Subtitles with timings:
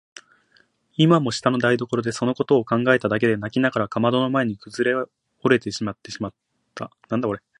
[0.97, 4.83] 今も下の台所でそのことを考えただけで泣きながらかまどの前にくず
[5.43, 5.97] おれてしまっ
[6.73, 6.91] た。